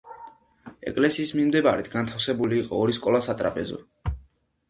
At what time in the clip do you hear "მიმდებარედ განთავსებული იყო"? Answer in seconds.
1.39-2.79